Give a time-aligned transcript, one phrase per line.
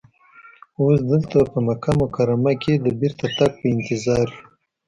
[0.81, 4.43] اوس دلته په مکه مکرمه کې د بېرته تګ په انتظار یو.